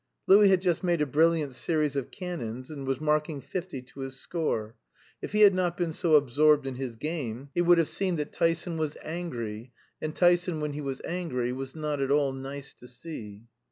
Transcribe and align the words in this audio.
Louis 0.25 0.49
had 0.49 0.63
just 0.63 0.83
made 0.83 0.99
a 0.99 1.05
brilliant 1.05 1.53
series 1.53 1.95
of 1.95 2.09
cannons, 2.09 2.71
and 2.71 2.87
was 2.87 2.99
marking 2.99 3.39
fifty 3.39 3.83
to 3.83 3.99
his 3.99 4.15
score. 4.19 4.75
If 5.21 5.31
he 5.31 5.41
had 5.41 5.53
not 5.53 5.77
been 5.77 5.93
so 5.93 6.15
absorbed 6.15 6.65
in 6.65 6.73
his 6.73 6.95
game, 6.95 7.49
he 7.53 7.61
would 7.61 7.77
have 7.77 7.87
seen 7.87 8.15
that 8.15 8.33
Tyson 8.33 8.77
was 8.77 8.97
angry; 9.03 9.73
and 10.01 10.15
Tyson 10.15 10.59
when 10.59 10.73
he 10.73 10.81
was 10.81 11.03
angry 11.05 11.53
was 11.53 11.75
not 11.75 12.01
at 12.01 12.09
all 12.09 12.33
nice 12.33 12.73
to 12.73 12.87
see. 12.87 13.43